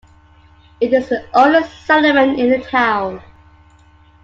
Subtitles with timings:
[0.79, 3.21] It is the only settlement in the town.